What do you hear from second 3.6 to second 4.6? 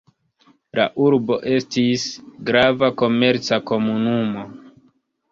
komunumo.